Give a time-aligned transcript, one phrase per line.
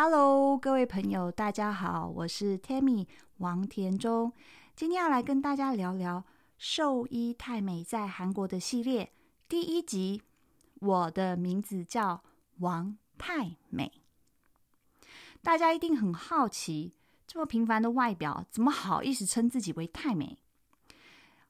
[0.00, 4.32] Hello，各位朋友，大家好，我是 Tammy 王田中，
[4.76, 6.22] 今天要来跟大家聊聊
[6.56, 9.10] 兽医太美在韩国的系列
[9.48, 10.22] 第一集。
[10.76, 12.22] 我的名字叫
[12.60, 13.90] 王太美，
[15.42, 16.94] 大家一定很好奇，
[17.26, 20.38] 这么平凡的外表，怎么好意思称自己为太美？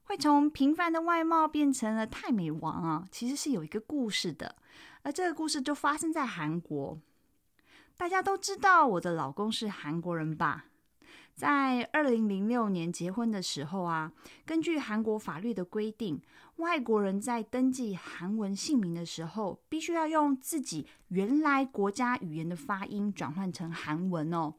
[0.05, 4.55] 会从平凡的外貌变成了太美王啊，其实是有一个故事的，
[5.03, 6.97] 而这个故事就发生在韩国。
[7.99, 10.67] 大家都知道我的老公是韩国人吧？
[11.35, 14.13] 在二零零六年结婚的时候啊，
[14.45, 16.21] 根据韩国法律的规定，
[16.55, 24.53] 外国人在登记韩文姓名的时候，必须要用自己原来国家语言的发音转换成韩文哦。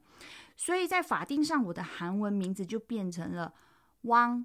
[0.54, 3.54] 所以在法定上，我的韩文名字就变成了
[4.02, 4.44] 汪。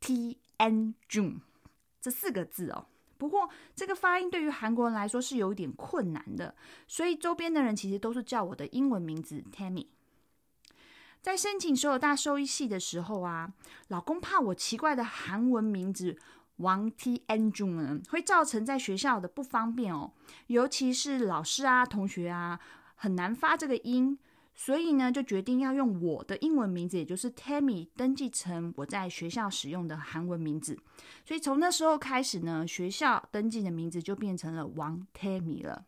[0.00, 1.40] T N June
[2.02, 2.86] 这四个字哦，
[3.18, 6.54] 不过这个发音对于韩国人来说是有一点困难的，
[6.86, 9.88] 所以周边的人其实都是叫我的英文名字 Tammy。
[11.20, 13.52] 在申请所有大兽医系的时候啊，
[13.88, 16.16] 老公怕我奇怪的韩文名字
[16.58, 20.12] 王 T N June 会造成在学校的不方便哦，
[20.46, 22.58] 尤其是老师啊、同学啊
[22.94, 24.16] 很难发这个音。
[24.60, 30.76] 所以呢，就决定要用我的英文名字，也就是 Tammy，登记成我在学校使用的韩文名字。
[31.24, 35.84] 所以从那时候开始呢，学校登记的名字就变成了王 Tammy 了。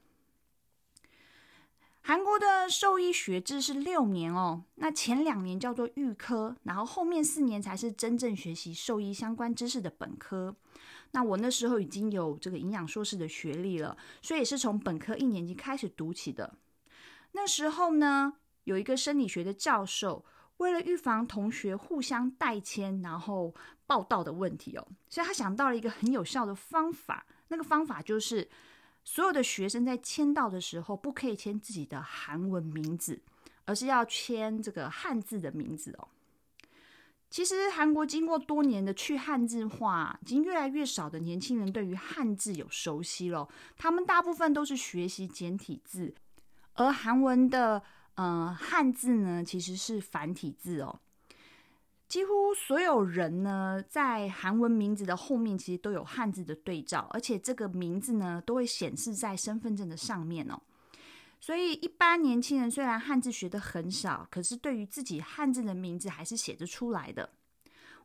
[2.02, 10.54] 韩国的兽医学制是六年哦，那前两年叫做预科，然后后面四年才是真正学习兽医相关知识的本科。
[11.10, 16.54] 那我那时候已经有这个营养硕士的学历了，所以也是从本科一年级开始读起的。
[17.32, 18.34] 那时候呢。
[18.70, 20.24] 有一个生理学的教授，
[20.58, 23.52] 为了预防同学互相代签然后
[23.84, 27.26] 报道的问题哦，所以他想到了一个很有效的方法。
[27.48, 28.48] 那个方法就是，
[29.02, 33.20] 所有的学生在签到的时候，不可以签自己的韩文名字，
[33.64, 36.06] 而是要签这个汉字的名字哦。
[37.28, 43.48] 其实韩国经过多年的去汉字化，已经越来越少的年轻人对于汉字有熟悉了。
[43.76, 46.14] 他们大部分都是学习简体字，
[46.74, 47.82] 而韩文的。
[48.22, 51.00] 嗯，汉字呢其实是繁体字哦。
[52.06, 60.60] 几乎所有人呢，在韩文名字的后面其实都有汉字的对照，而且这个名字呢都会显示在身份证的上面哦。
[61.40, 67.30] 所以一般年轻人虽然汉字学的很少，可是对于自己汉字的名字还是写得出来的。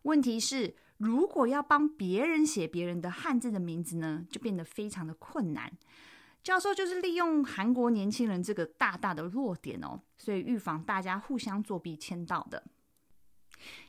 [0.04, 5.70] 问题是，如果要帮别人写别人的汉字的名字呢，就变得非常的困难。
[6.46, 12.64] 教授就是利用韩国年轻人这个大大的弱点哦，所以预防大家互相作弊签到的。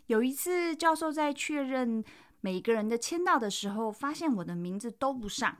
[0.06, 2.02] 有一次，教授在确认
[2.40, 5.58] 每个人的签到的时候，发现我的名字都不上，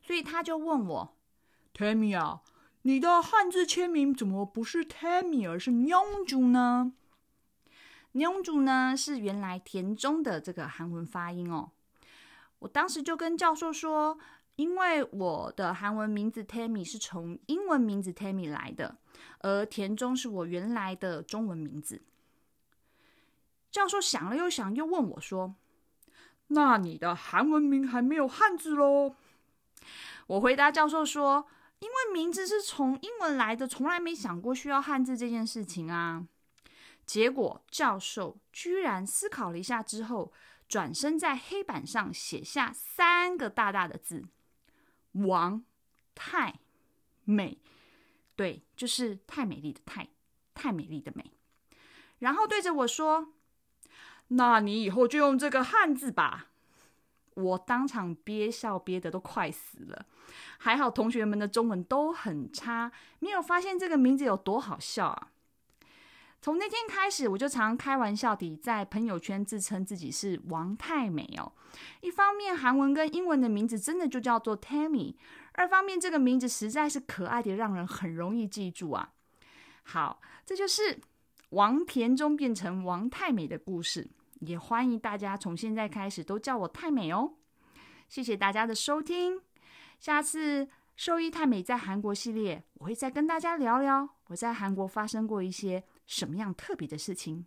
[0.00, 1.16] 所以他就问我
[1.74, 2.42] ：“Tammy 啊，
[2.82, 6.92] 你的汉字签名怎么不是 Tammy 而是 Nyongju 呢
[8.12, 11.72] ？”Nyongju 呢是原来田中的这个韩文发音哦。
[12.60, 14.16] 我当时就跟教授说。
[14.58, 18.98] 因为我的韩文名字 Tammy 是从英文名字 Tammy 来的，
[19.38, 22.02] 而田中是我原来的中文名字。
[23.70, 25.54] 教授想了又想，又问我说
[26.48, 29.14] ：“那你的韩文名还没有汉字喽？”
[30.26, 31.46] 我回答教授说
[31.78, 36.26] ：“因为名字是从英文来的，从来没想过需要汉字这件事情啊。”
[37.06, 40.32] 结果教授居然思考了一下之后，
[40.68, 44.24] 转身在黑板上写下三个大大的字。
[45.12, 45.62] 王
[46.14, 46.58] 太
[47.24, 47.58] 美，
[48.36, 50.08] 对，就是太美丽的太，
[50.54, 51.32] 太美丽的美。
[52.18, 53.32] 然后对着我说
[54.28, 56.46] ：“那你以后就用这个汉字吧。”
[57.34, 60.06] 我当场憋笑憋得都快死了。
[60.58, 62.90] 还好同学们的中文都很差，
[63.20, 65.30] 没有发现这个名字有多好笑啊。
[66.40, 71.52] 从那天开始，我就常开玩笑地在朋友圈自称自己是王太美哦。
[72.00, 75.16] 一方面，韩文跟英文的名字真的就叫做 Tammy；
[75.52, 79.12] 二方面，这个名字实在是可爱的，让人很容易记住啊。
[79.82, 81.00] 好，这就是
[81.50, 84.08] 王田中变成王太美的故事。
[84.40, 87.34] 也欢迎大家从现在开始都叫我太美哦。
[88.08, 89.42] 谢谢大家的收听，
[89.98, 95.82] 下次兽医太美在韩国系列，我会再跟大家聊聊我在韩国发生过一些。
[96.08, 97.46] 什么样特别的事情？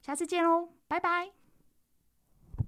[0.00, 1.37] 下次见喽，拜拜。